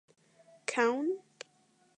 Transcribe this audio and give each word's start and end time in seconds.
Kaun? 0.71 1.07